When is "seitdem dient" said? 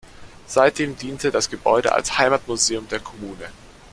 0.47-1.23